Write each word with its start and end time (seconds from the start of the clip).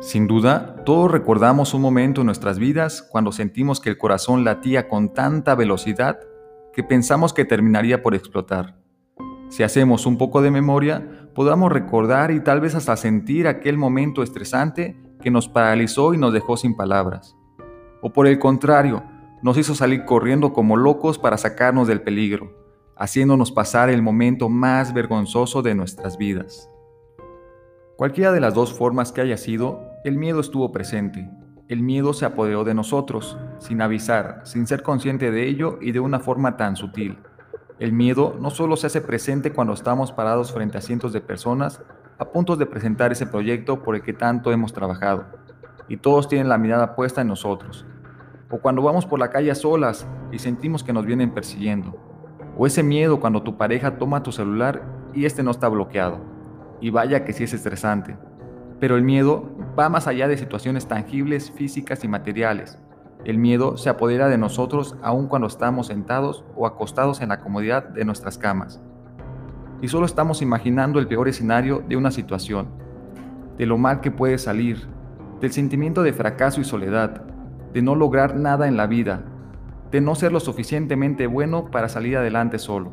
Sin 0.00 0.26
duda, 0.26 0.76
todos 0.86 1.10
recordamos 1.10 1.74
un 1.74 1.82
momento 1.82 2.22
en 2.22 2.26
nuestras 2.26 2.58
vidas 2.58 3.02
cuando 3.02 3.32
sentimos 3.32 3.80
que 3.80 3.90
el 3.90 3.98
corazón 3.98 4.44
latía 4.44 4.88
con 4.88 5.12
tanta 5.12 5.54
velocidad 5.54 6.18
que 6.72 6.82
pensamos 6.82 7.34
que 7.34 7.44
terminaría 7.44 8.02
por 8.02 8.14
explotar. 8.14 8.78
Si 9.50 9.62
hacemos 9.62 10.06
un 10.06 10.16
poco 10.16 10.40
de 10.40 10.50
memoria, 10.50 11.28
podamos 11.34 11.70
recordar 11.70 12.30
y 12.30 12.40
tal 12.40 12.62
vez 12.62 12.74
hasta 12.74 12.96
sentir 12.96 13.46
aquel 13.46 13.76
momento 13.76 14.22
estresante 14.22 14.96
que 15.20 15.30
nos 15.30 15.48
paralizó 15.48 16.14
y 16.14 16.16
nos 16.16 16.32
dejó 16.32 16.56
sin 16.56 16.74
palabras. 16.76 17.36
O 18.00 18.10
por 18.10 18.26
el 18.26 18.38
contrario, 18.38 19.02
nos 19.42 19.58
hizo 19.58 19.74
salir 19.74 20.06
corriendo 20.06 20.54
como 20.54 20.78
locos 20.78 21.18
para 21.18 21.36
sacarnos 21.36 21.86
del 21.86 22.00
peligro, 22.00 22.56
haciéndonos 22.96 23.52
pasar 23.52 23.90
el 23.90 24.00
momento 24.00 24.48
más 24.48 24.94
vergonzoso 24.94 25.60
de 25.60 25.74
nuestras 25.74 26.16
vidas. 26.16 26.70
Cualquiera 27.96 28.32
de 28.32 28.40
las 28.40 28.54
dos 28.54 28.72
formas 28.72 29.12
que 29.12 29.20
haya 29.20 29.36
sido, 29.36 29.89
el 30.04 30.16
miedo 30.16 30.40
estuvo 30.40 30.72
presente. 30.72 31.30
El 31.68 31.82
miedo 31.82 32.12
se 32.12 32.24
apoderó 32.24 32.64
de 32.64 32.74
nosotros, 32.74 33.38
sin 33.58 33.82
avisar, 33.82 34.40
sin 34.44 34.66
ser 34.66 34.82
consciente 34.82 35.30
de 35.30 35.46
ello 35.46 35.78
y 35.80 35.92
de 35.92 36.00
una 36.00 36.18
forma 36.18 36.56
tan 36.56 36.74
sutil. 36.74 37.18
El 37.78 37.92
miedo 37.92 38.36
no 38.40 38.50
solo 38.50 38.76
se 38.76 38.86
hace 38.86 39.00
presente 39.00 39.52
cuando 39.52 39.74
estamos 39.74 40.12
parados 40.12 40.52
frente 40.52 40.78
a 40.78 40.80
cientos 40.80 41.12
de 41.12 41.20
personas 41.20 41.82
a 42.18 42.26
punto 42.26 42.56
de 42.56 42.66
presentar 42.66 43.12
ese 43.12 43.26
proyecto 43.26 43.82
por 43.82 43.94
el 43.94 44.02
que 44.02 44.12
tanto 44.12 44.52
hemos 44.52 44.72
trabajado, 44.72 45.24
y 45.88 45.96
todos 45.96 46.28
tienen 46.28 46.48
la 46.48 46.58
mirada 46.58 46.94
puesta 46.94 47.22
en 47.22 47.28
nosotros. 47.28 47.86
O 48.50 48.58
cuando 48.58 48.82
vamos 48.82 49.06
por 49.06 49.18
la 49.18 49.30
calle 49.30 49.54
solas 49.54 50.06
y 50.32 50.38
sentimos 50.38 50.82
que 50.82 50.92
nos 50.92 51.06
vienen 51.06 51.32
persiguiendo. 51.32 51.96
O 52.58 52.66
ese 52.66 52.82
miedo 52.82 53.20
cuando 53.20 53.42
tu 53.42 53.56
pareja 53.56 53.96
toma 53.96 54.22
tu 54.22 54.32
celular 54.32 54.82
y 55.14 55.24
este 55.24 55.42
no 55.42 55.50
está 55.50 55.68
bloqueado 55.68 56.20
y 56.80 56.90
vaya 56.90 57.24
que 57.24 57.32
sí 57.32 57.44
es 57.44 57.52
estresante. 57.52 58.16
Pero 58.80 58.96
el 58.96 59.02
miedo 59.02 59.50
va 59.80 59.88
más 59.88 60.06
allá 60.06 60.28
de 60.28 60.36
situaciones 60.36 60.86
tangibles, 60.86 61.50
físicas 61.50 62.04
y 62.04 62.08
materiales. 62.08 62.78
El 63.24 63.38
miedo 63.38 63.78
se 63.78 63.88
apodera 63.88 64.28
de 64.28 64.36
nosotros 64.36 64.94
aun 65.02 65.26
cuando 65.26 65.48
estamos 65.48 65.86
sentados 65.86 66.44
o 66.54 66.66
acostados 66.66 67.22
en 67.22 67.30
la 67.30 67.40
comodidad 67.40 67.88
de 67.88 68.04
nuestras 68.04 68.36
camas. 68.36 68.80
Y 69.80 69.88
solo 69.88 70.04
estamos 70.04 70.42
imaginando 70.42 70.98
el 70.98 71.08
peor 71.08 71.28
escenario 71.28 71.82
de 71.88 71.96
una 71.96 72.10
situación, 72.10 72.68
de 73.56 73.64
lo 73.64 73.78
mal 73.78 74.02
que 74.02 74.10
puede 74.10 74.36
salir, 74.36 74.86
del 75.40 75.52
sentimiento 75.52 76.02
de 76.02 76.12
fracaso 76.12 76.60
y 76.60 76.64
soledad, 76.64 77.22
de 77.72 77.80
no 77.80 77.94
lograr 77.94 78.36
nada 78.36 78.68
en 78.68 78.76
la 78.76 78.86
vida, 78.86 79.22
de 79.90 80.02
no 80.02 80.14
ser 80.14 80.32
lo 80.32 80.40
suficientemente 80.40 81.26
bueno 81.26 81.70
para 81.70 81.88
salir 81.88 82.18
adelante 82.18 82.58
solo. 82.58 82.92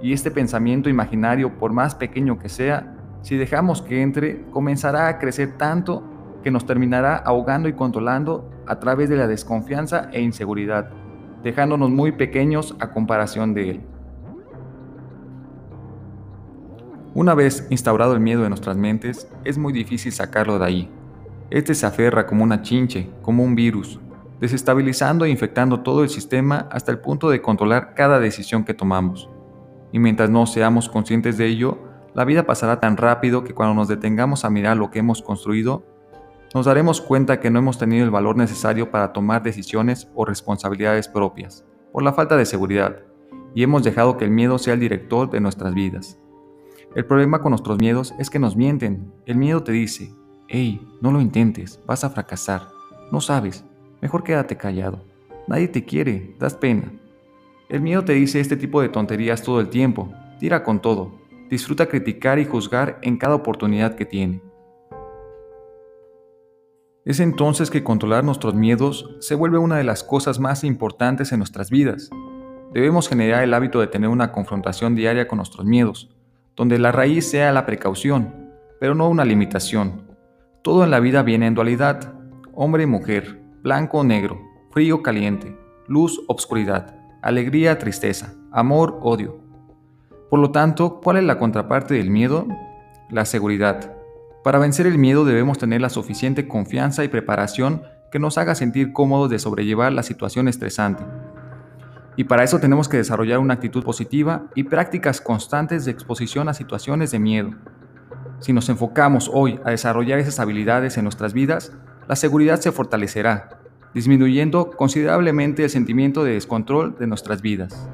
Y 0.00 0.14
este 0.14 0.30
pensamiento 0.30 0.88
imaginario, 0.88 1.58
por 1.58 1.72
más 1.72 1.94
pequeño 1.94 2.38
que 2.38 2.48
sea, 2.48 2.96
si 3.20 3.36
dejamos 3.36 3.82
que 3.82 4.00
entre, 4.00 4.46
comenzará 4.50 5.08
a 5.08 5.18
crecer 5.18 5.56
tanto 5.58 6.11
que 6.42 6.50
nos 6.50 6.66
terminará 6.66 7.16
ahogando 7.16 7.68
y 7.68 7.72
controlando 7.72 8.50
a 8.66 8.78
través 8.78 9.08
de 9.08 9.16
la 9.16 9.26
desconfianza 9.26 10.08
e 10.12 10.20
inseguridad, 10.20 10.90
dejándonos 11.42 11.90
muy 11.90 12.12
pequeños 12.12 12.76
a 12.80 12.90
comparación 12.90 13.54
de 13.54 13.70
él. 13.70 13.80
Una 17.14 17.34
vez 17.34 17.66
instaurado 17.68 18.14
el 18.14 18.20
miedo 18.20 18.42
en 18.44 18.48
nuestras 18.48 18.76
mentes, 18.76 19.28
es 19.44 19.58
muy 19.58 19.72
difícil 19.72 20.12
sacarlo 20.12 20.58
de 20.58 20.64
ahí. 20.64 20.90
Este 21.50 21.74
se 21.74 21.84
aferra 21.84 22.26
como 22.26 22.42
una 22.42 22.62
chinche, 22.62 23.10
como 23.20 23.44
un 23.44 23.54
virus, 23.54 24.00
desestabilizando 24.40 25.26
e 25.26 25.30
infectando 25.30 25.80
todo 25.80 26.02
el 26.02 26.08
sistema 26.08 26.68
hasta 26.70 26.90
el 26.90 27.00
punto 27.00 27.28
de 27.28 27.42
controlar 27.42 27.92
cada 27.94 28.18
decisión 28.18 28.64
que 28.64 28.72
tomamos. 28.72 29.28
Y 29.92 29.98
mientras 29.98 30.30
no 30.30 30.46
seamos 30.46 30.88
conscientes 30.88 31.36
de 31.36 31.46
ello, 31.46 31.78
la 32.14 32.24
vida 32.24 32.44
pasará 32.44 32.80
tan 32.80 32.96
rápido 32.96 33.44
que 33.44 33.54
cuando 33.54 33.74
nos 33.74 33.88
detengamos 33.88 34.44
a 34.44 34.50
mirar 34.50 34.78
lo 34.78 34.90
que 34.90 35.00
hemos 35.00 35.20
construido, 35.20 35.84
nos 36.54 36.66
daremos 36.66 37.00
cuenta 37.00 37.40
que 37.40 37.50
no 37.50 37.58
hemos 37.58 37.78
tenido 37.78 38.04
el 38.04 38.10
valor 38.10 38.36
necesario 38.36 38.90
para 38.90 39.12
tomar 39.12 39.42
decisiones 39.42 40.08
o 40.14 40.24
responsabilidades 40.24 41.08
propias, 41.08 41.64
por 41.92 42.02
la 42.02 42.12
falta 42.12 42.36
de 42.36 42.44
seguridad, 42.44 42.98
y 43.54 43.62
hemos 43.62 43.84
dejado 43.84 44.16
que 44.16 44.24
el 44.24 44.30
miedo 44.30 44.58
sea 44.58 44.74
el 44.74 44.80
director 44.80 45.30
de 45.30 45.40
nuestras 45.40 45.74
vidas. 45.74 46.18
El 46.94 47.06
problema 47.06 47.40
con 47.40 47.50
nuestros 47.50 47.78
miedos 47.78 48.14
es 48.18 48.28
que 48.28 48.38
nos 48.38 48.54
mienten. 48.54 49.12
El 49.24 49.36
miedo 49.36 49.62
te 49.62 49.72
dice, 49.72 50.14
hey, 50.48 50.86
no 51.00 51.10
lo 51.10 51.22
intentes, 51.22 51.80
vas 51.86 52.04
a 52.04 52.10
fracasar, 52.10 52.68
no 53.10 53.20
sabes, 53.20 53.64
mejor 54.02 54.22
quédate 54.22 54.56
callado, 54.56 55.02
nadie 55.48 55.68
te 55.68 55.84
quiere, 55.84 56.36
das 56.38 56.54
pena. 56.54 56.92
El 57.70 57.80
miedo 57.80 58.04
te 58.04 58.12
dice 58.12 58.40
este 58.40 58.56
tipo 58.56 58.82
de 58.82 58.90
tonterías 58.90 59.42
todo 59.42 59.58
el 59.60 59.70
tiempo, 59.70 60.12
tira 60.38 60.62
con 60.62 60.80
todo, 60.80 61.12
disfruta 61.48 61.86
criticar 61.86 62.38
y 62.38 62.44
juzgar 62.44 62.98
en 63.00 63.16
cada 63.16 63.34
oportunidad 63.34 63.94
que 63.94 64.04
tiene. 64.04 64.42
Es 67.04 67.20
entonces 67.20 67.70
que 67.70 67.82
controlar 67.82 68.24
nuestros 68.24 68.54
miedos 68.54 69.16
se 69.20 69.34
vuelve 69.34 69.58
una 69.58 69.76
de 69.76 69.84
las 69.84 70.04
cosas 70.04 70.38
más 70.38 70.64
importantes 70.64 71.32
en 71.32 71.38
nuestras 71.38 71.70
vidas. 71.70 72.10
Debemos 72.72 73.08
generar 73.08 73.42
el 73.42 73.54
hábito 73.54 73.80
de 73.80 73.88
tener 73.88 74.08
una 74.08 74.32
confrontación 74.32 74.94
diaria 74.94 75.26
con 75.26 75.38
nuestros 75.38 75.66
miedos, 75.66 76.10
donde 76.56 76.78
la 76.78 76.92
raíz 76.92 77.28
sea 77.28 77.52
la 77.52 77.66
precaución, 77.66 78.50
pero 78.78 78.94
no 78.94 79.08
una 79.08 79.24
limitación. 79.24 80.06
Todo 80.62 80.84
en 80.84 80.90
la 80.90 81.00
vida 81.00 81.22
viene 81.22 81.46
en 81.46 81.54
dualidad, 81.54 82.14
hombre 82.54 82.84
y 82.84 82.86
mujer, 82.86 83.40
blanco 83.62 83.98
o 83.98 84.04
negro, 84.04 84.40
frío 84.70 84.96
o 84.96 85.02
caliente, 85.02 85.56
luz 85.88 86.22
obscuridad, 86.28 86.96
alegría 87.20 87.78
tristeza, 87.78 88.34
amor 88.52 88.98
odio, 89.02 89.42
por 90.32 90.40
lo 90.40 90.50
tanto, 90.50 90.98
¿cuál 91.04 91.18
es 91.18 91.24
la 91.24 91.38
contraparte 91.38 91.92
del 91.92 92.08
miedo? 92.08 92.46
La 93.10 93.26
seguridad. 93.26 93.94
Para 94.44 94.58
vencer 94.58 94.88
el 94.88 94.98
miedo 94.98 95.24
debemos 95.24 95.58
tener 95.58 95.80
la 95.80 95.88
suficiente 95.88 96.48
confianza 96.48 97.04
y 97.04 97.08
preparación 97.08 97.82
que 98.10 98.18
nos 98.18 98.38
haga 98.38 98.56
sentir 98.56 98.92
cómodos 98.92 99.30
de 99.30 99.38
sobrellevar 99.38 99.92
la 99.92 100.02
situación 100.02 100.48
estresante. 100.48 101.04
Y 102.16 102.24
para 102.24 102.42
eso 102.42 102.58
tenemos 102.58 102.88
que 102.88 102.96
desarrollar 102.96 103.38
una 103.38 103.54
actitud 103.54 103.84
positiva 103.84 104.46
y 104.56 104.64
prácticas 104.64 105.20
constantes 105.20 105.84
de 105.84 105.92
exposición 105.92 106.48
a 106.48 106.54
situaciones 106.54 107.12
de 107.12 107.20
miedo. 107.20 107.50
Si 108.40 108.52
nos 108.52 108.68
enfocamos 108.68 109.30
hoy 109.32 109.60
a 109.64 109.70
desarrollar 109.70 110.18
esas 110.18 110.40
habilidades 110.40 110.98
en 110.98 111.04
nuestras 111.04 111.32
vidas, 111.32 111.72
la 112.08 112.16
seguridad 112.16 112.60
se 112.60 112.72
fortalecerá, 112.72 113.60
disminuyendo 113.94 114.72
considerablemente 114.72 115.62
el 115.62 115.70
sentimiento 115.70 116.24
de 116.24 116.32
descontrol 116.32 116.96
de 116.98 117.06
nuestras 117.06 117.42
vidas. 117.42 117.88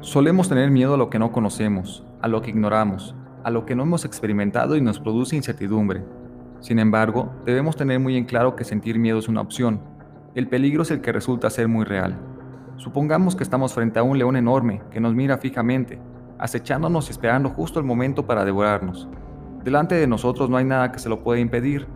Solemos 0.00 0.48
tener 0.48 0.70
miedo 0.70 0.94
a 0.94 0.98
lo 0.98 1.10
que 1.10 1.18
no 1.18 1.30
conocemos, 1.30 2.04
a 2.22 2.28
lo 2.28 2.40
que 2.40 2.50
ignoramos, 2.50 3.14
a 3.44 3.50
lo 3.50 3.66
que 3.66 3.76
no 3.76 3.82
hemos 3.82 4.06
experimentado 4.06 4.74
y 4.74 4.80
nos 4.80 4.98
produce 4.98 5.36
incertidumbre. 5.36 6.02
Sin 6.60 6.78
embargo, 6.78 7.30
debemos 7.44 7.76
tener 7.76 8.00
muy 8.00 8.16
en 8.16 8.24
claro 8.24 8.56
que 8.56 8.64
sentir 8.64 8.98
miedo 8.98 9.18
es 9.18 9.28
una 9.28 9.42
opción. 9.42 9.82
El 10.34 10.48
peligro 10.48 10.82
es 10.82 10.90
el 10.90 11.02
que 11.02 11.12
resulta 11.12 11.50
ser 11.50 11.68
muy 11.68 11.84
real. 11.84 12.18
Supongamos 12.76 13.36
que 13.36 13.44
estamos 13.44 13.74
frente 13.74 13.98
a 13.98 14.02
un 14.02 14.18
león 14.18 14.36
enorme 14.36 14.82
que 14.90 14.98
nos 14.98 15.14
mira 15.14 15.36
fijamente, 15.36 16.00
acechándonos 16.38 17.08
y 17.08 17.10
esperando 17.12 17.50
justo 17.50 17.78
el 17.78 17.84
momento 17.84 18.26
para 18.26 18.46
devorarnos. 18.46 19.08
Delante 19.62 19.94
de 19.94 20.06
nosotros 20.06 20.48
no 20.48 20.56
hay 20.56 20.64
nada 20.64 20.90
que 20.90 20.98
se 20.98 21.10
lo 21.10 21.22
pueda 21.22 21.38
impedir. 21.38 21.86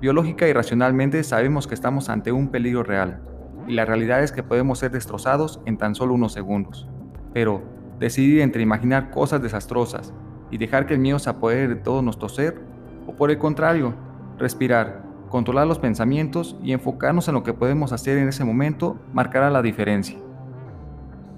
Biológica 0.00 0.48
y 0.48 0.52
racionalmente 0.54 1.22
sabemos 1.24 1.66
que 1.66 1.74
estamos 1.74 2.08
ante 2.08 2.32
un 2.32 2.48
peligro 2.48 2.82
real, 2.82 3.20
y 3.68 3.74
la 3.74 3.84
realidad 3.84 4.22
es 4.22 4.32
que 4.32 4.42
podemos 4.42 4.78
ser 4.78 4.92
destrozados 4.92 5.60
en 5.66 5.76
tan 5.76 5.94
solo 5.94 6.14
unos 6.14 6.32
segundos. 6.32 6.88
Pero 7.34 7.62
decidir 7.98 8.40
entre 8.40 8.62
imaginar 8.62 9.10
cosas 9.10 9.42
desastrosas 9.42 10.12
y 10.50 10.58
dejar 10.58 10.86
que 10.86 10.94
el 10.94 11.00
miedo 11.00 11.18
se 11.18 11.30
apodere 11.30 11.68
de 11.68 11.76
todo 11.76 12.02
nuestro 12.02 12.28
ser, 12.28 12.60
o 13.06 13.12
por 13.12 13.30
el 13.30 13.38
contrario, 13.38 13.94
respirar, 14.38 15.02
controlar 15.28 15.66
los 15.66 15.78
pensamientos 15.78 16.56
y 16.62 16.72
enfocarnos 16.72 17.28
en 17.28 17.34
lo 17.34 17.42
que 17.42 17.52
podemos 17.54 17.92
hacer 17.92 18.18
en 18.18 18.28
ese 18.28 18.44
momento, 18.44 18.98
marcará 19.12 19.50
la 19.50 19.62
diferencia. 19.62 20.18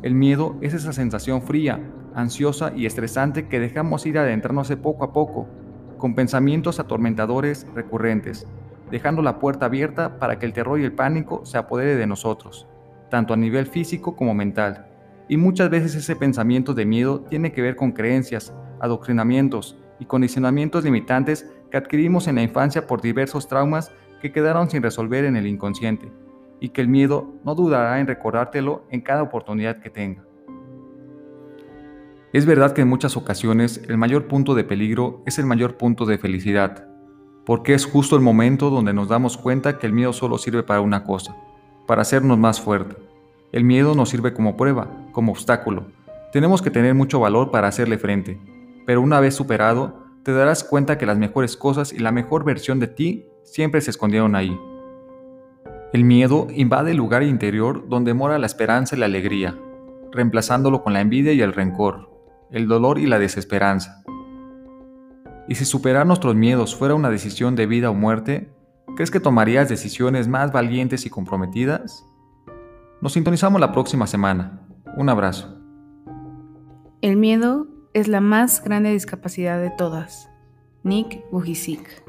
El 0.03 0.15
miedo 0.15 0.57
es 0.61 0.75
esa 0.75 0.93
sensación 0.93 1.43
fría, 1.43 1.81
ansiosa 2.15 2.73
y 2.75 2.87
estresante 2.87 3.49
que 3.49 3.61
dejamos 3.61 4.07
ir 4.07 4.19
adentrándose 4.19 4.77
poco 4.77 5.05
a 5.05 5.13
poco, 5.13 5.49
con 5.99 6.15
pensamientos 6.15 6.79
atormentadores 6.79 7.67
recurrentes, 7.75 8.47
dejando 8.91 9.23
la 9.23 9.39
puerta 9.39 9.67
abierta 9.67 10.19
para 10.19 10.39
que 10.39 10.47
el 10.47 10.53
terror 10.53 10.79
y 10.79 10.85
el 10.85 10.93
pánico 10.93 11.45
se 11.45 11.59
apodere 11.59 11.97
de 11.97 12.07
nosotros, 12.07 12.67
tanto 13.11 13.35
a 13.35 13.37
nivel 13.37 13.67
físico 13.67 14.17
como 14.17 14.35
mental. 14.35 14.87
Y 15.29 15.37
muchas 15.37 15.69
veces 15.69 15.95
ese 15.95 16.17
pensamiento 16.17 16.73
de 16.75 16.87
miedo 16.87 17.21
tiene 17.21 17.53
que 17.53 17.63
ver 17.63 17.77
con 17.77 17.93
creencias, 17.93 18.55
adoctrinamientos 18.81 19.77
y 19.99 20.05
condicionamientos 20.05 20.85
limitantes 20.85 21.51
que 21.71 21.77
adquirimos 21.77 22.29
en 22.29 22.37
la 22.37 22.43
infancia 22.43 22.87
por 22.87 23.01
diversos 23.01 23.49
traumas 23.49 23.93
que 24.21 24.33
quedaron 24.33 24.71
sin 24.71 24.83
resolver 24.83 25.25
en 25.25 25.37
el 25.37 25.47
inconsciente, 25.47 26.11
y 26.61 26.71
que 26.71 26.81
el 26.81 26.89
miedo 26.89 27.35
no 27.45 27.55
dudará 27.55 28.01
en 28.01 28.07
recordártelo 28.07 28.85
en 28.91 29.01
cada 29.01 29.23
oportunidad 29.23 29.81
que 29.81 29.91
tenga. 29.91 30.25
Es 32.33 32.45
verdad 32.45 32.73
que 32.73 32.83
en 32.83 32.89
muchas 32.89 33.17
ocasiones 33.17 33.83
el 33.89 33.97
mayor 33.97 34.27
punto 34.29 34.55
de 34.55 34.65
peligro 34.65 35.23
es 35.27 35.39
el 35.39 35.47
mayor 35.47 35.77
punto 35.77 36.05
de 36.05 36.19
felicidad, 36.19 36.87
porque 37.47 37.75
es 37.75 37.87
justo 37.87 38.17
el 38.17 38.23
momento 38.23 38.71
donde 38.71 38.93
nos 38.93 39.09
damos 39.09 39.39
cuenta 39.39 39.79
que 39.79 39.87
el 39.87 39.93
miedo 39.93 40.13
solo 40.13 40.37
sirve 40.37 40.63
para 40.63 40.81
una 40.81 41.05
cosa, 41.05 41.37
para 41.87 42.03
hacernos 42.03 42.39
más 42.39 42.61
fuerte 42.61 43.09
el 43.51 43.65
miedo 43.65 43.95
nos 43.95 44.11
sirve 44.11 44.35
como 44.35 44.57
prueba, 44.57 44.89
como 45.13 45.33
obstáculo. 45.33 45.87
Tenemos 46.33 46.61
que 46.61 46.71
tener 46.71 46.95
mucho 46.95 47.21
valor 47.21 47.51
para 47.51 47.69
hacerle 47.69 47.97
frente, 47.97 48.39
pero 48.89 49.03
una 49.03 49.21
vez 49.21 49.35
superado, 49.35 50.03
te 50.23 50.33
darás 50.33 50.65
cuenta 50.65 50.97
que 50.97 51.05
las 51.05 51.19
mejores 51.19 51.59
cosas 51.59 51.93
y 51.93 51.99
la 51.99 52.11
mejor 52.11 52.43
versión 52.43 52.81
de 52.81 52.87
ti 52.87 53.27
siempre 53.45 53.83
se 53.83 53.91
escondieron 53.91 54.35
ahí. 54.35 54.59
El 55.93 56.05
miedo 56.05 56.47
invade 56.55 56.93
el 56.93 56.97
lugar 56.97 57.23
interior 57.23 57.87
donde 57.91 58.15
mora 58.15 58.39
la 58.39 58.47
esperanza 58.47 58.97
y 58.97 58.99
la 58.99 59.05
alegría, 59.05 59.59
reemplazándolo 60.11 60.83
con 60.83 60.95
la 60.95 61.03
envidia 61.03 61.35
y 61.35 61.43
el 61.43 61.53
rencor, 61.53 62.09
el 62.51 62.67
dolor 62.67 62.99
y 62.99 63.05
la 63.05 63.19
desesperanza. 63.19 64.03
Y 65.49 65.57
si 65.57 65.67
superar 65.67 66.07
nuestros 66.07 66.35
miedos 66.35 66.75
fuera 66.75 66.95
una 66.95 67.11
decisión 67.11 67.57
de 67.57 67.67
vida 67.67 67.91
o 67.91 67.95
muerte, 67.95 68.51
¿crees 68.97 69.11
que 69.11 69.21
tomarías 69.21 69.69
decisiones 69.69 70.29
más 70.29 70.51
valientes 70.51 71.05
y 71.05 71.11
comprometidas? 71.11 72.07
Nos 73.03 73.13
sintonizamos 73.13 73.61
la 73.61 73.71
próxima 73.71 74.07
semana. 74.07 74.63
Un 74.97 75.11
abrazo. 75.11 75.61
El 77.03 77.19
miedo 77.19 77.67
es 77.99 78.07
la 78.07 78.21
más 78.21 78.63
grande 78.63 78.93
discapacidad 78.93 79.61
de 79.61 79.71
todas. 79.71 80.31
Nick 80.85 81.25
Bujicic 81.33 82.08